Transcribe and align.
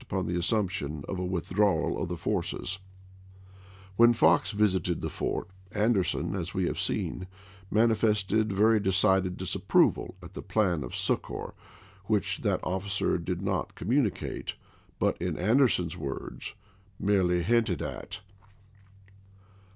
m' 0.01 0.07
upon 0.09 0.25
the 0.25 0.39
assumption 0.39 1.03
of 1.07 1.19
a 1.19 1.23
withdrawal 1.23 2.01
of 2.01 2.09
the 2.09 2.17
forces. 2.17 2.79
MaSi'sei. 2.79 3.57
When 3.97 4.13
Fox 4.13 4.49
visited 4.51 4.99
the 5.01 5.11
fort, 5.11 5.47
Anderson, 5.73 6.33
as 6.33 6.55
we 6.55 6.63
have 6.65 6.77
i.' 6.77 6.79
pp. 6.79 6.79
209/ 6.79 6.85
210 6.87 6.95
seen, 6.95 7.27
manifested 7.69 8.51
very 8.51 8.79
decided 8.79 9.37
disapproval 9.37 10.15
at 10.23 10.33
the 10.33 10.39
Anderson 10.41 10.53
plan 10.53 10.83
of 10.83 10.95
succor 10.95 11.53
which 12.05 12.39
that 12.39 12.61
officer 12.63 13.19
did 13.19 13.43
not 13.43 13.75
communi 13.75 14.05
Mar.22,1861! 14.05 14.15
cate, 14.15 14.55
but, 14.97 15.21
in 15.21 15.37
Anderson's 15.37 15.95
words," 15.97 16.55
merely 16.99 17.43
hinted 17.43 17.83
at." 17.83 18.21